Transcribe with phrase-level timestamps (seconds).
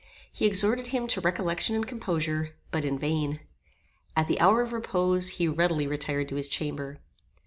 [0.33, 3.41] He exhorted him to recollection and composure, but in vain.
[4.15, 6.99] At the hour of repose he readily retired to his chamber.